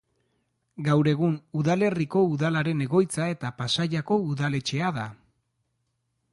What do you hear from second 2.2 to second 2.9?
udalaren